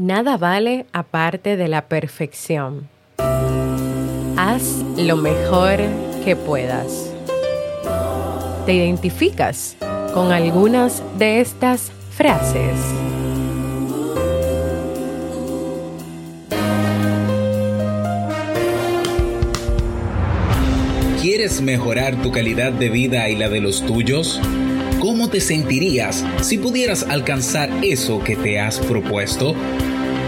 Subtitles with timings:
[0.00, 2.88] Nada vale aparte de la perfección.
[4.38, 5.78] Haz lo mejor
[6.24, 7.12] que puedas.
[8.64, 9.76] ¿Te identificas
[10.14, 12.78] con algunas de estas frases?
[21.20, 24.40] ¿Quieres mejorar tu calidad de vida y la de los tuyos?
[24.98, 29.54] ¿Cómo te sentirías si pudieras alcanzar eso que te has propuesto?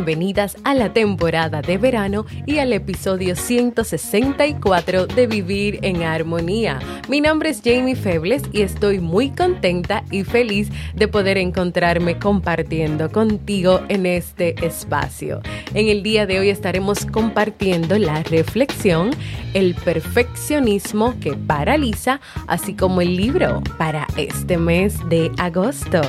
[0.00, 6.78] bienvenidas a la temporada de verano y al episodio 164 de Vivir en Armonía.
[7.06, 13.12] Mi nombre es Jamie Febles y estoy muy contenta y feliz de poder encontrarme compartiendo
[13.12, 15.42] contigo en este espacio.
[15.74, 19.10] En el día de hoy estaremos compartiendo la reflexión,
[19.52, 26.00] el perfeccionismo que paraliza, así como el libro para este mes de agosto.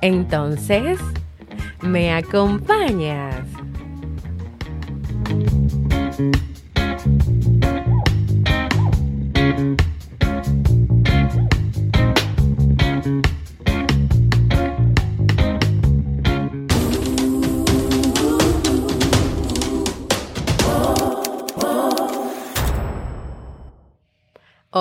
[0.00, 0.98] Entonces,
[1.82, 3.46] ¿Me acompañas?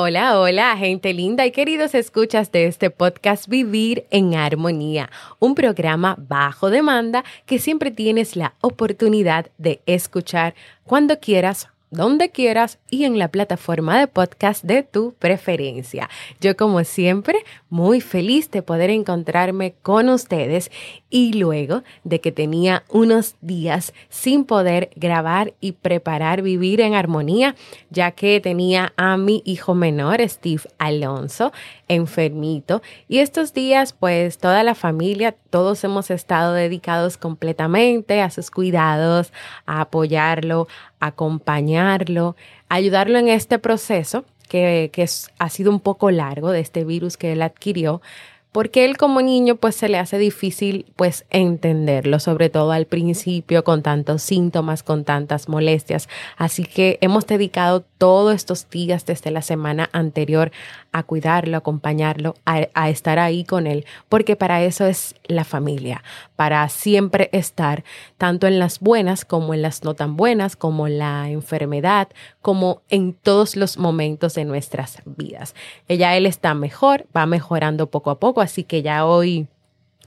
[0.03, 6.15] Hola, hola, gente linda y queridos escuchas de este podcast Vivir en Armonía, un programa
[6.17, 13.19] bajo demanda que siempre tienes la oportunidad de escuchar cuando quieras donde quieras y en
[13.19, 16.09] la plataforma de podcast de tu preferencia.
[16.39, 17.35] Yo como siempre,
[17.69, 20.71] muy feliz de poder encontrarme con ustedes
[21.11, 27.55] y luego de que tenía unos días sin poder grabar y preparar vivir en armonía,
[27.91, 31.51] ya que tenía a mi hijo menor, Steve Alonso,
[31.87, 32.81] enfermito.
[33.07, 39.33] Y estos días pues toda la familia, todos hemos estado dedicados completamente a sus cuidados,
[39.65, 40.67] a apoyarlo,
[40.99, 42.35] acompañarlo,
[42.69, 45.07] ayudarlo en este proceso que, que
[45.39, 48.01] ha sido un poco largo de este virus que él adquirió,
[48.51, 53.63] porque él como niño pues se le hace difícil pues entenderlo, sobre todo al principio
[53.63, 56.09] con tantos síntomas, con tantas molestias.
[56.37, 60.51] Así que hemos dedicado todos estos días desde la semana anterior
[60.91, 66.03] a cuidarlo, acompañarlo, a, estar ahí con él, porque para eso es la familia,
[66.35, 67.83] para siempre estar
[68.17, 72.09] tanto en las buenas como en las no tan buenas, como la enfermedad,
[72.41, 75.55] como en todos los momentos de nuestras vidas.
[75.87, 79.47] Ella, él está mejor, va mejorando poco a así que ya hoy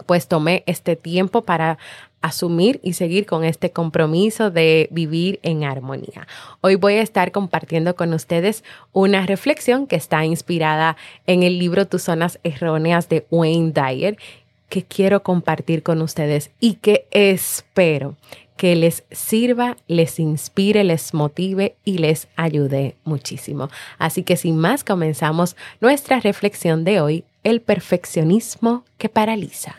[0.06, 1.78] pues tomé este tiempo para
[2.21, 6.27] asumir y seguir con este compromiso de vivir en armonía.
[6.62, 10.97] Hoy voy a estar compartiendo con ustedes una reflexión que está inspirada
[11.27, 14.17] en el libro Tus zonas erróneas de Wayne Dyer
[14.71, 18.17] que quiero compartir con ustedes y que espero
[18.56, 23.69] que les sirva, les inspire, les motive y les ayude muchísimo.
[23.99, 29.76] Así que sin más comenzamos nuestra reflexión de hoy, el perfeccionismo que paraliza.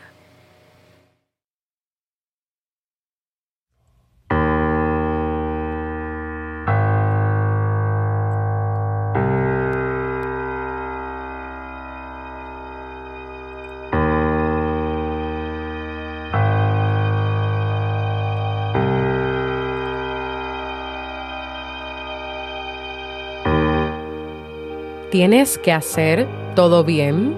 [25.16, 27.34] tienes que hacer todo bien?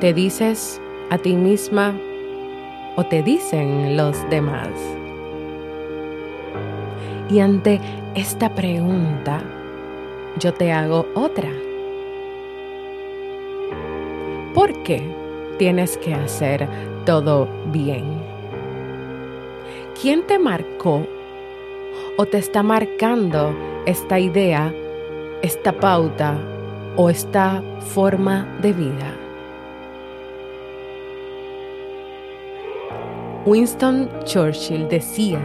[0.00, 0.80] ¿Te dices
[1.10, 1.94] a ti misma
[2.96, 4.68] o te dicen los demás?
[7.30, 7.80] Y ante
[8.16, 9.40] esta pregunta,
[10.40, 11.52] yo te hago otra.
[14.54, 15.00] ¿Por qué
[15.56, 16.68] tienes que hacer
[17.06, 18.02] todo bien?
[20.02, 21.06] ¿Quién te marcó
[22.16, 23.54] o te está marcando
[23.86, 24.74] esta idea
[25.42, 26.36] esta pauta
[26.96, 29.14] o esta forma de vida?
[33.46, 35.40] Winston Churchill decía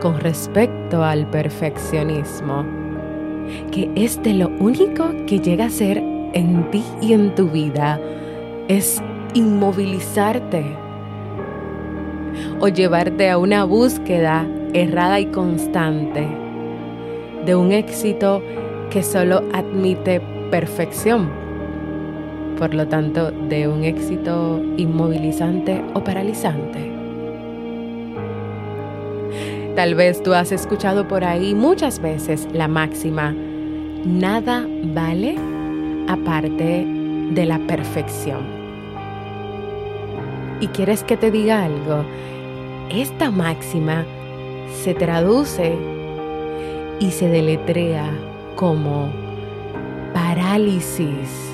[0.00, 2.64] con respecto al perfeccionismo
[3.70, 8.00] que es de lo único que llega a ser en ti y en tu vida
[8.68, 9.02] es
[9.34, 10.64] inmovilizarte
[12.60, 16.26] o llevarte a una búsqueda errada y constante
[17.44, 18.42] de un éxito
[18.92, 21.30] que solo admite perfección,
[22.58, 26.92] por lo tanto de un éxito inmovilizante o paralizante.
[29.74, 33.34] Tal vez tú has escuchado por ahí muchas veces la máxima,
[34.04, 35.36] nada vale
[36.06, 36.86] aparte
[37.30, 38.42] de la perfección.
[40.60, 42.04] ¿Y quieres que te diga algo?
[42.90, 44.04] Esta máxima
[44.84, 45.74] se traduce
[47.00, 48.10] y se deletrea
[48.56, 49.10] como
[50.14, 51.52] parálisis.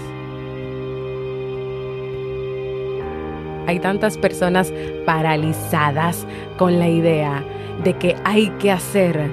[3.67, 4.73] Hay tantas personas
[5.05, 7.45] paralizadas con la idea
[7.85, 9.31] de que hay que hacer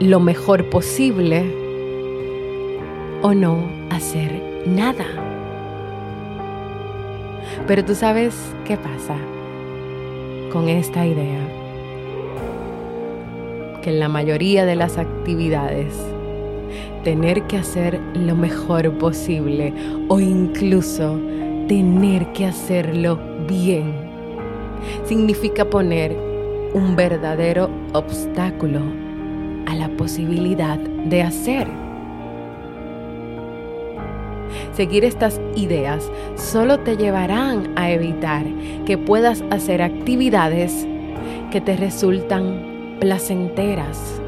[0.00, 1.54] lo mejor posible
[3.22, 5.04] o no hacer nada.
[7.66, 8.34] Pero tú sabes
[8.64, 9.16] qué pasa
[10.52, 11.40] con esta idea.
[13.82, 15.94] Que en la mayoría de las actividades,
[17.02, 19.72] tener que hacer lo mejor posible
[20.08, 21.20] o incluso
[21.68, 23.92] tener que hacerlo bien,
[25.04, 26.16] significa poner
[26.74, 28.80] un verdadero obstáculo
[29.66, 31.68] a la posibilidad de hacer.
[34.72, 38.44] Seguir estas ideas solo te llevarán a evitar
[38.86, 40.86] que puedas hacer actividades
[41.50, 44.20] que te resultan placenteras.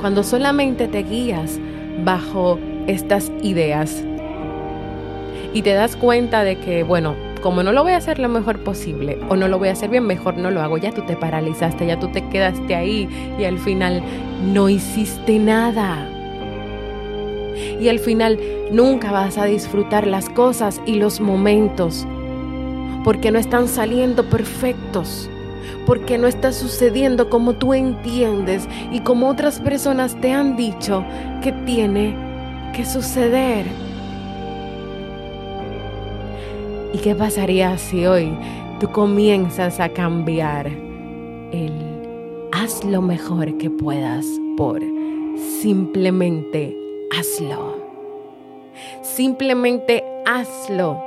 [0.00, 1.58] Cuando solamente te guías
[2.04, 4.04] bajo estas ideas
[5.52, 8.58] y te das cuenta de que, bueno, como no lo voy a hacer lo mejor
[8.64, 10.78] posible o no lo voy a hacer bien, mejor no lo hago.
[10.78, 13.08] Ya tú te paralizaste, ya tú te quedaste ahí
[13.38, 14.02] y al final
[14.52, 16.08] no hiciste nada.
[17.80, 18.38] Y al final
[18.70, 22.06] nunca vas a disfrutar las cosas y los momentos
[23.04, 25.30] porque no están saliendo perfectos,
[25.86, 31.04] porque no está sucediendo como tú entiendes y como otras personas te han dicho
[31.42, 32.14] que tiene
[32.74, 33.66] que suceder.
[36.92, 38.36] ¿Y qué pasaría si hoy
[38.80, 40.66] tú comienzas a cambiar
[41.52, 41.72] el
[42.52, 44.26] haz lo mejor que puedas
[44.56, 44.80] por
[45.60, 46.76] simplemente
[47.16, 47.76] hazlo?
[49.02, 51.02] Simplemente hazlo.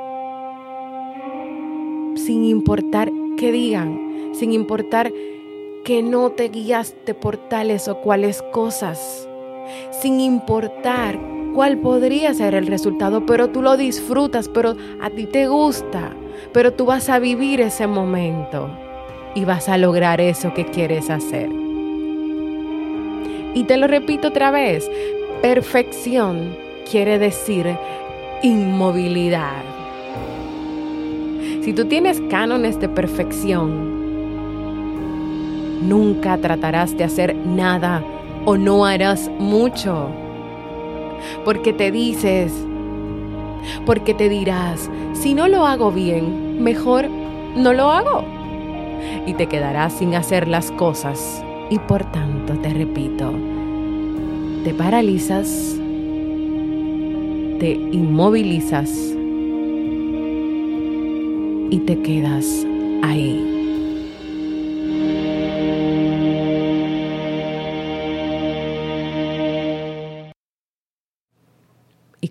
[2.15, 5.11] Sin importar qué digan, sin importar
[5.83, 9.27] que no te guiaste por tales o cuales cosas,
[9.91, 11.19] sin importar
[11.53, 16.11] cuál podría ser el resultado, pero tú lo disfrutas, pero a ti te gusta,
[16.53, 18.69] pero tú vas a vivir ese momento
[19.35, 21.49] y vas a lograr eso que quieres hacer.
[23.53, 24.89] Y te lo repito otra vez,
[25.41, 26.55] perfección
[26.89, 27.65] quiere decir
[28.43, 29.63] inmovilidad.
[31.61, 34.00] Si tú tienes cánones de perfección,
[35.81, 38.03] nunca tratarás de hacer nada
[38.45, 40.09] o no harás mucho
[41.43, 42.53] porque te dices,
[43.85, 47.07] porque te dirás, si no lo hago bien, mejor
[47.55, 48.23] no lo hago.
[49.25, 51.43] Y te quedarás sin hacer las cosas.
[51.69, 53.33] Y por tanto, te repito,
[54.63, 55.79] te paralizas,
[57.59, 59.15] te inmovilizas
[61.69, 62.65] y te quedas
[63.03, 63.60] ahí.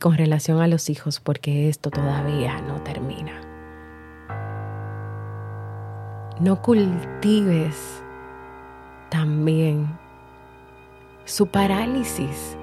[0.00, 3.40] Con relación a los hijos porque esto todavía no termina.
[6.40, 8.02] No cultives
[9.11, 9.87] también
[11.26, 12.57] su parálisis,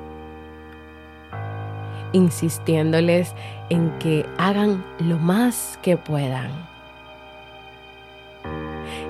[2.12, 3.36] insistiéndoles
[3.70, 6.50] en que hagan lo más que puedan.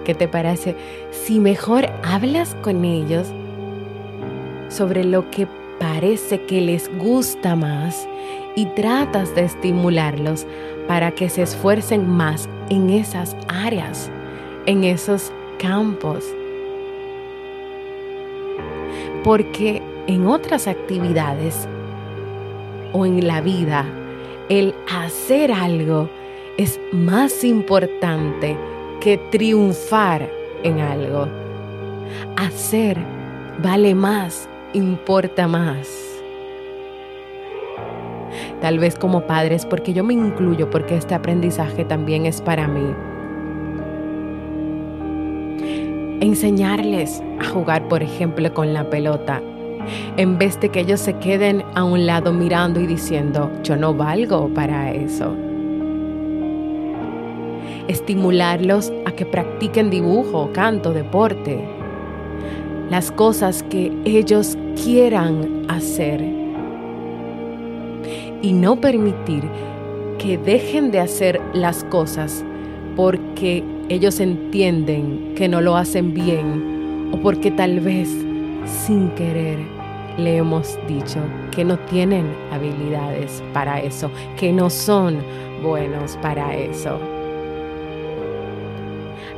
[0.04, 0.76] ¿Qué te parece
[1.12, 3.28] si mejor hablas con ellos
[4.70, 5.48] sobre lo que
[5.80, 8.08] parece que les gusta más
[8.56, 10.46] y tratas de estimularlos
[10.88, 14.10] para que se esfuercen más en esas áreas,
[14.66, 16.24] en esos campos.
[19.24, 21.68] Porque en otras actividades
[22.94, 23.86] o en la vida,
[24.50, 26.10] el hacer algo
[26.58, 28.58] es más importante
[29.02, 30.30] que triunfar
[30.64, 31.28] en algo.
[32.38, 32.98] Hacer
[33.62, 35.90] vale más, importa más.
[38.62, 42.94] Tal vez como padres, porque yo me incluyo, porque este aprendizaje también es para mí.
[46.22, 49.42] Enseñarles a jugar, por ejemplo, con la pelota,
[50.18, 53.94] en vez de que ellos se queden a un lado mirando y diciendo, yo no
[53.94, 55.36] valgo para eso.
[57.88, 61.77] Estimularlos a que practiquen dibujo, canto, deporte,
[62.90, 66.22] las cosas que ellos quieran hacer
[68.42, 69.44] y no permitir
[70.20, 72.44] que dejen de hacer las cosas
[72.96, 78.10] porque ellos entienden que no lo hacen bien o porque tal vez
[78.66, 79.60] sin querer
[80.18, 81.20] le hemos dicho
[81.52, 85.20] que no tienen habilidades para eso, que no son
[85.62, 87.00] buenos para eso.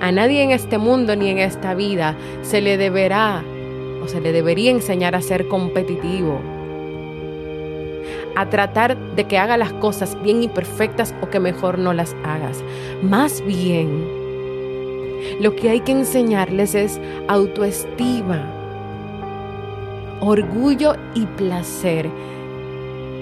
[0.02, 3.44] A nadie en este mundo ni en esta vida se le deberá
[4.02, 6.40] o se le debería enseñar a ser competitivo,
[8.38, 12.16] a tratar de que haga las cosas bien y perfectas o que mejor no las
[12.24, 12.64] hagas.
[13.04, 14.08] Más bien,
[15.42, 18.42] lo que hay que enseñarles es autoestima,
[20.22, 22.10] orgullo y placer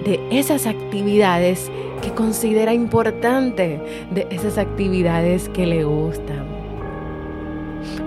[0.06, 1.72] de esas actividades
[2.04, 3.82] que considera importante,
[4.12, 6.47] de esas actividades que le gustan.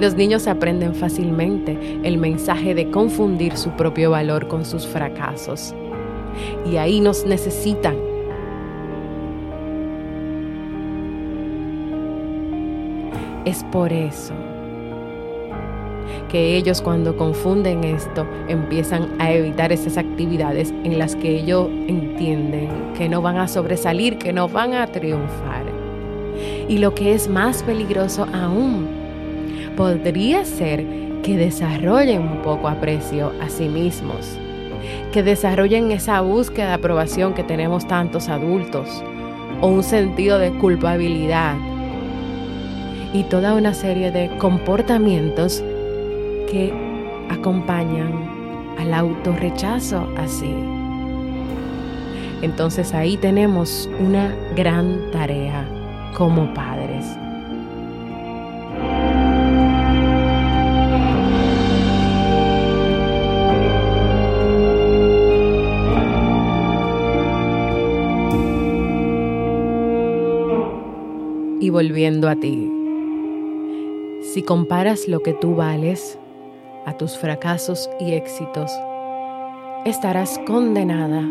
[0.01, 5.75] Los niños aprenden fácilmente el mensaje de confundir su propio valor con sus fracasos.
[6.71, 7.97] Y ahí nos necesitan.
[13.45, 14.35] Es por eso
[16.31, 22.69] que ellos cuando confunden esto empiezan a evitar esas actividades en las que ellos entienden
[22.97, 25.65] que no van a sobresalir, que no van a triunfar.
[26.69, 28.87] Y lo que es más peligroso aún,
[29.81, 30.85] podría ser
[31.23, 34.37] que desarrollen un poco aprecio a sí mismos,
[35.11, 39.03] que desarrollen esa búsqueda de aprobación que tenemos tantos adultos,
[39.63, 41.57] o un sentido de culpabilidad,
[43.15, 45.65] y toda una serie de comportamientos
[46.51, 46.75] que
[47.31, 48.13] acompañan
[48.79, 50.55] al autorrechazo así.
[52.43, 55.67] Entonces ahí tenemos una gran tarea
[56.15, 57.20] como padres.
[71.71, 72.71] Volviendo a ti.
[74.35, 76.19] Si comparas lo que tú vales
[76.87, 78.71] a tus fracasos y éxitos,
[79.85, 81.23] estarás condenada,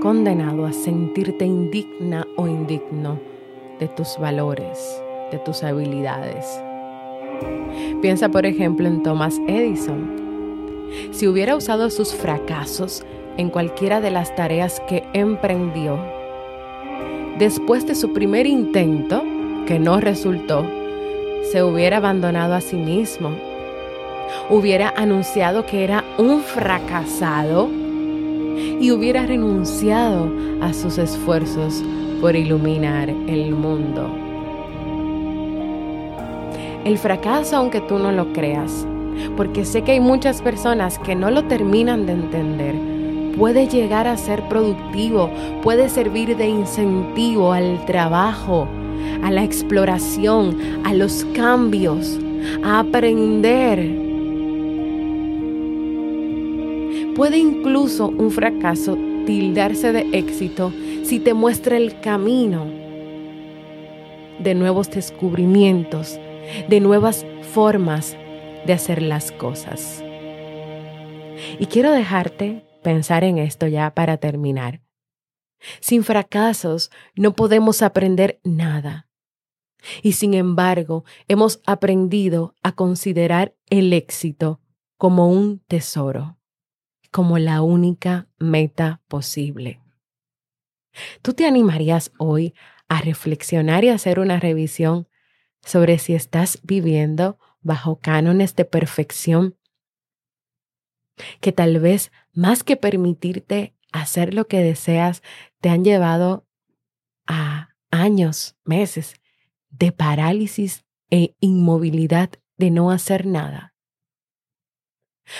[0.00, 3.18] condenado a sentirte indigna o indigno
[3.78, 6.60] de tus valores, de tus habilidades.
[8.00, 10.16] Piensa por ejemplo en Thomas Edison.
[11.12, 13.04] Si hubiera usado sus fracasos
[13.36, 16.17] en cualquiera de las tareas que emprendió,
[17.38, 19.22] después de su primer intento,
[19.66, 20.66] que no resultó,
[21.52, 23.30] se hubiera abandonado a sí mismo,
[24.50, 27.68] hubiera anunciado que era un fracasado
[28.80, 30.30] y hubiera renunciado
[30.60, 31.82] a sus esfuerzos
[32.20, 34.10] por iluminar el mundo.
[36.84, 38.86] El fracaso, aunque tú no lo creas,
[39.36, 42.97] porque sé que hay muchas personas que no lo terminan de entender,
[43.38, 45.30] puede llegar a ser productivo,
[45.62, 48.66] puede servir de incentivo al trabajo,
[49.22, 52.18] a la exploración, a los cambios,
[52.64, 53.78] a aprender.
[57.14, 60.72] Puede incluso un fracaso tildarse de éxito
[61.04, 62.66] si te muestra el camino
[64.40, 66.18] de nuevos descubrimientos,
[66.68, 68.16] de nuevas formas
[68.66, 70.02] de hacer las cosas.
[71.58, 74.80] Y quiero dejarte pensar en esto ya para terminar.
[75.78, 79.10] Sin fracasos no podemos aprender nada.
[80.02, 84.62] Y sin embargo, hemos aprendido a considerar el éxito
[84.96, 86.38] como un tesoro,
[87.10, 89.82] como la única meta posible.
[91.20, 92.54] ¿Tú te animarías hoy
[92.88, 95.08] a reflexionar y hacer una revisión
[95.60, 99.58] sobre si estás viviendo bajo cánones de perfección
[101.40, 105.24] que tal vez más que permitirte hacer lo que deseas,
[105.60, 106.46] te han llevado
[107.26, 109.14] a años, meses
[109.70, 113.74] de parálisis e inmovilidad de no hacer nada.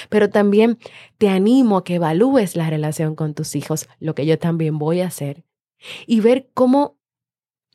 [0.08, 0.80] Pero también
[1.18, 5.00] te animo a que evalúes la relación con tus hijos, lo que yo también voy
[5.00, 5.44] a hacer,
[6.04, 6.98] y ver cómo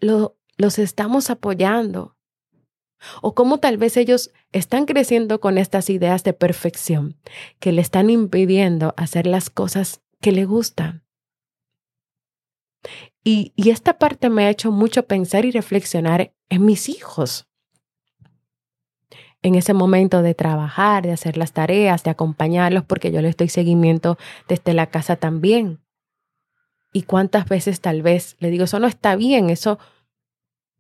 [0.02, 2.13] lo, los estamos apoyando
[3.22, 7.18] o cómo tal vez ellos están creciendo con estas ideas de perfección
[7.60, 11.04] que le están impidiendo hacer las cosas que le gustan.
[13.24, 17.48] Y, y esta parte me ha hecho mucho pensar y reflexionar en mis hijos.
[19.42, 23.50] En ese momento de trabajar, de hacer las tareas, de acompañarlos, porque yo les doy
[23.50, 24.18] seguimiento
[24.48, 25.82] desde la casa también.
[26.94, 29.80] Y cuántas veces tal vez le digo, eso no está bien, eso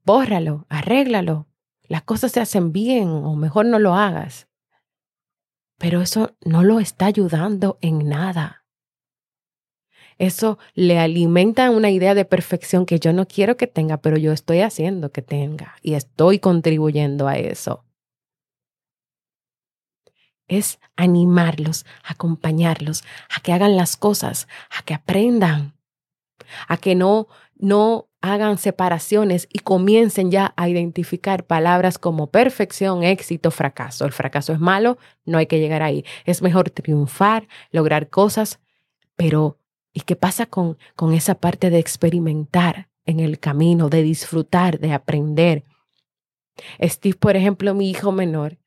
[0.05, 1.47] bórralo, arréglalo,
[1.87, 4.47] las cosas se hacen bien o mejor no lo hagas.
[5.77, 8.63] Pero eso no lo está ayudando en nada.
[10.17, 14.31] Eso le alimenta una idea de perfección que yo no quiero que tenga, pero yo
[14.31, 17.83] estoy haciendo que tenga y estoy contribuyendo a eso.
[20.47, 23.03] Es animarlos, acompañarlos,
[23.35, 25.73] a que hagan las cosas, a que aprendan,
[26.67, 33.51] a que no, no hagan separaciones y comiencen ya a identificar palabras como perfección, éxito,
[33.51, 34.05] fracaso.
[34.05, 36.05] El fracaso es malo, no hay que llegar ahí.
[36.25, 38.59] Es mejor triunfar, lograr cosas,
[39.15, 39.59] pero
[39.91, 44.93] ¿y qué pasa con, con esa parte de experimentar en el camino, de disfrutar, de
[44.93, 45.65] aprender?
[46.81, 48.57] Steve, por ejemplo, mi hijo menor,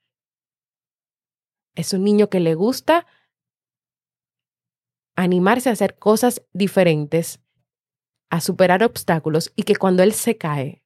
[1.75, 3.07] es un niño que le gusta
[5.15, 7.41] animarse a hacer cosas diferentes
[8.31, 10.83] a superar obstáculos y que cuando él se cae,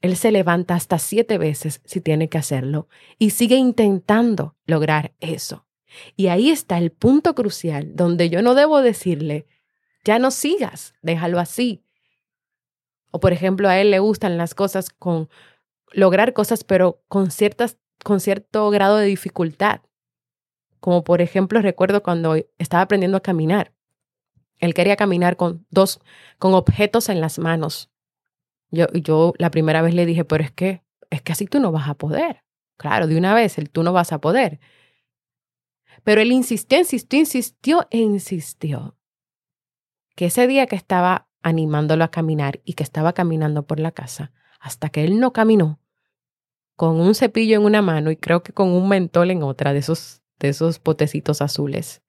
[0.00, 5.66] él se levanta hasta siete veces si tiene que hacerlo y sigue intentando lograr eso.
[6.16, 9.46] Y ahí está el punto crucial donde yo no debo decirle,
[10.04, 11.82] ya no sigas, déjalo así.
[13.10, 15.28] O por ejemplo, a él le gustan las cosas con
[15.92, 19.80] lograr cosas, pero con, ciertas, con cierto grado de dificultad.
[20.80, 23.73] Como por ejemplo, recuerdo cuando estaba aprendiendo a caminar.
[24.58, 26.00] Él quería caminar con dos,
[26.38, 27.90] con objetos en las manos.
[28.70, 31.72] Yo, yo la primera vez le dije, pero es que, es que así tú no
[31.72, 32.44] vas a poder.
[32.76, 34.60] Claro, de una vez, el tú no vas a poder.
[36.02, 38.96] Pero él insistió, insistió, insistió e insistió.
[40.16, 44.32] Que ese día que estaba animándolo a caminar y que estaba caminando por la casa,
[44.60, 45.80] hasta que él no caminó,
[46.76, 49.78] con un cepillo en una mano y creo que con un mentol en otra de
[49.80, 52.02] esos, de esos potecitos azules.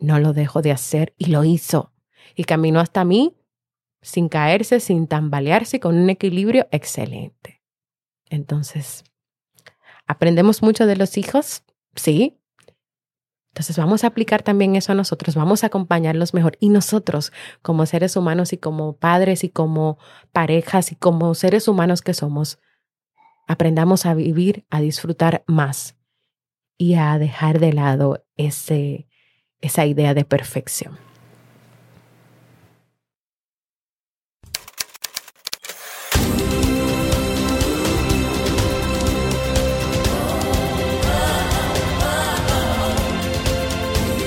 [0.00, 1.92] No lo dejó de hacer y lo hizo.
[2.34, 3.36] Y caminó hasta mí
[4.02, 7.62] sin caerse, sin tambalearse, con un equilibrio excelente.
[8.30, 9.04] Entonces,
[10.06, 11.64] ¿aprendemos mucho de los hijos?
[11.94, 12.40] Sí.
[13.52, 16.56] Entonces vamos a aplicar también eso a nosotros, vamos a acompañarlos mejor.
[16.60, 17.32] Y nosotros,
[17.62, 19.98] como seres humanos y como padres y como
[20.32, 22.60] parejas y como seres humanos que somos,
[23.48, 25.96] aprendamos a vivir, a disfrutar más
[26.78, 29.08] y a dejar de lado ese
[29.60, 30.98] esa idea de perfección.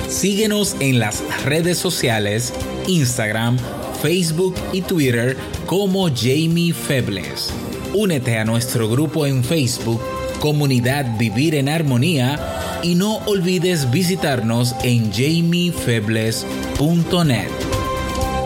[0.07, 2.53] Síguenos en las redes sociales,
[2.87, 3.57] Instagram,
[4.01, 7.53] Facebook y Twitter como Jamie Febles.
[7.93, 10.01] Únete a nuestro grupo en Facebook,
[10.39, 17.49] Comunidad Vivir en Armonía y no olvides visitarnos en jamiefebles.net.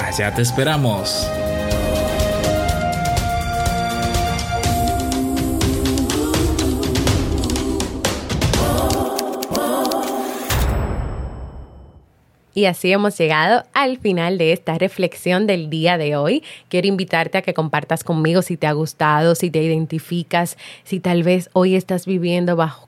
[0.02, 1.28] Allá te esperamos.
[12.58, 16.44] Y así hemos llegado al final de esta reflexión del día de hoy.
[16.70, 21.22] Quiero invitarte a que compartas conmigo si te ha gustado, si te identificas, si tal
[21.22, 22.88] vez hoy estás viviendo bajo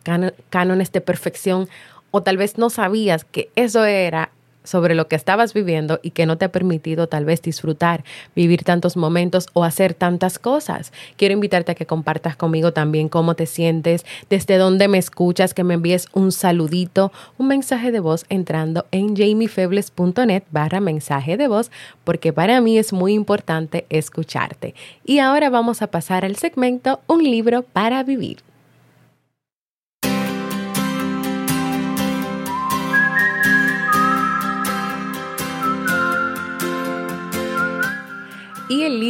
[0.50, 1.70] cánones de perfección
[2.10, 4.32] o tal vez no sabías que eso era
[4.64, 8.04] sobre lo que estabas viviendo y que no te ha permitido tal vez disfrutar,
[8.36, 10.92] vivir tantos momentos o hacer tantas cosas.
[11.18, 15.64] Quiero invitarte a que compartas conmigo también cómo te sientes, desde dónde me escuchas, que
[15.64, 21.72] me envíes un saludito, un mensaje de voz entrando en jamiefebles.net barra mensaje de voz,
[22.04, 24.76] porque para mí es muy importante escucharte.
[25.06, 28.49] Y ahora vamos a pasar al segmento Un libro para vivir.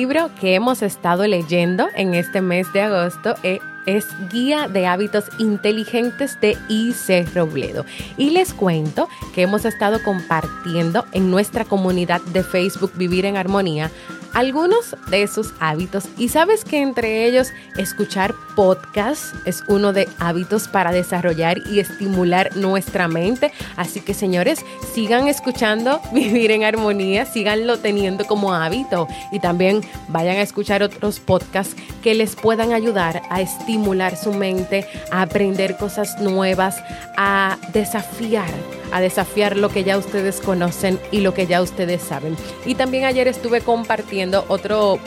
[0.10, 6.42] Libro que hemos estado leyendo en este mes de agosto es, Guía de Hábitos Inteligentes
[6.42, 7.28] de I.C.
[7.36, 7.86] Robledo.
[8.18, 13.92] Y les cuento que hemos estado compartiendo en nuestra comunidad de Facebook Vivir en Armonía
[14.34, 20.68] algunos de sus hábitos y sabes que entre ellos escuchar podcast es uno de hábitos
[20.68, 23.52] para desarrollar y estimular nuestra mente.
[23.76, 30.38] Así que señores, sigan escuchando Vivir en Armonía, síganlo teniendo como hábito y también vayan
[30.38, 36.20] a escuchar otros podcasts que les puedan ayudar a estimular su mente, a aprender cosas
[36.20, 36.82] nuevas,
[37.18, 38.50] a desafiar
[38.92, 42.36] a desafiar lo que ya ustedes conocen y lo que ya ustedes saben.
[42.66, 45.00] Y también ayer estuve compartiendo otro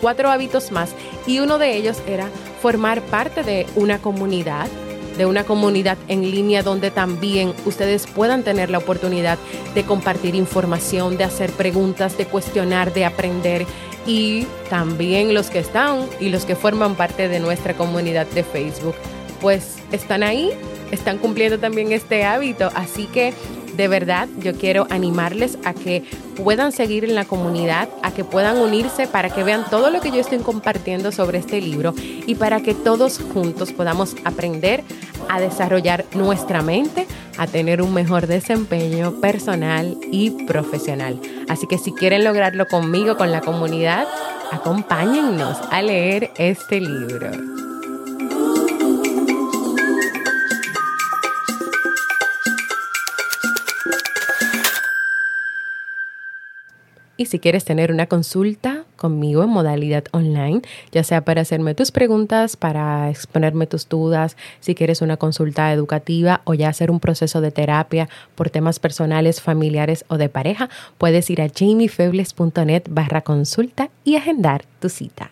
[0.00, 0.90] cuatro hábitos más
[1.26, 2.28] y uno de ellos era
[2.60, 4.68] formar parte de una comunidad
[5.16, 9.38] de una comunidad en línea donde también ustedes puedan tener la oportunidad
[9.74, 13.66] de compartir información, de hacer preguntas, de cuestionar, de aprender
[14.06, 18.94] y también los que están y los que forman parte de nuestra comunidad de Facebook,
[19.40, 20.50] pues están ahí,
[20.90, 23.34] están cumpliendo también este hábito, así que
[23.76, 26.02] de verdad yo quiero animarles a que
[26.42, 30.10] puedan seguir en la comunidad, a que puedan unirse para que vean todo lo que
[30.10, 31.94] yo estoy compartiendo sobre este libro
[32.26, 34.82] y para que todos juntos podamos aprender
[35.28, 41.20] a desarrollar nuestra mente, a tener un mejor desempeño personal y profesional.
[41.48, 44.06] Así que si quieren lograrlo conmigo, con la comunidad,
[44.52, 47.65] acompáñennos a leer este libro.
[57.16, 61.90] Y si quieres tener una consulta conmigo en modalidad online, ya sea para hacerme tus
[61.90, 67.40] preguntas, para exponerme tus dudas, si quieres una consulta educativa o ya hacer un proceso
[67.40, 73.90] de terapia por temas personales, familiares o de pareja, puedes ir a jamiefebles.net barra consulta
[74.04, 75.30] y agendar tu cita.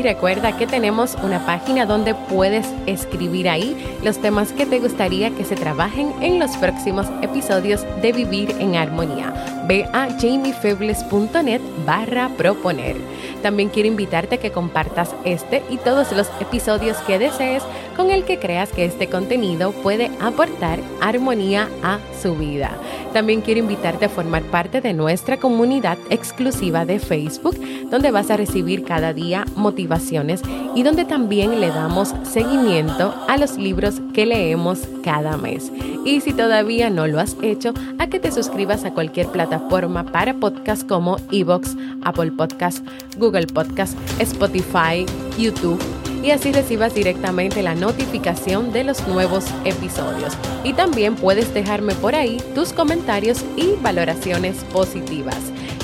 [0.00, 5.28] Y recuerda que tenemos una página donde puedes escribir ahí los temas que te gustaría
[5.28, 9.34] que se trabajen en los próximos episodios de Vivir en Armonía.
[9.68, 12.96] Ve a jamiefebles.net barra proponer.
[13.42, 17.62] También quiero invitarte a que compartas este y todos los episodios que desees
[17.96, 22.72] con el que creas que este contenido puede aportar armonía a su vida.
[23.12, 27.58] También quiero invitarte a formar parte de nuestra comunidad exclusiva de Facebook,
[27.90, 30.42] donde vas a recibir cada día motivaciones
[30.76, 35.72] y donde también le damos seguimiento a los libros que leemos cada mes.
[36.04, 40.34] Y si todavía no lo has hecho, a que te suscribas a cualquier plataforma para
[40.34, 42.86] podcast como Evox, Apple Podcast,
[43.30, 45.06] Google Podcast, Spotify,
[45.38, 45.80] YouTube
[46.20, 50.32] y así recibas directamente la notificación de los nuevos episodios.
[50.64, 55.38] Y también puedes dejarme por ahí tus comentarios y valoraciones positivas.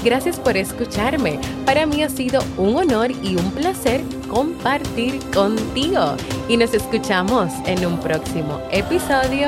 [0.04, 1.38] Gracias por escucharme.
[1.64, 6.16] Para mí ha sido un honor y un placer compartir contigo.
[6.48, 9.46] Y nos escuchamos en un próximo episodio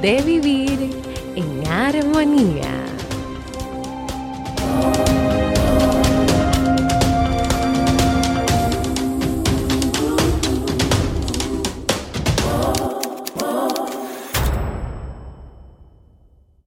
[0.00, 0.90] de Vivir
[1.34, 2.95] en Armonía.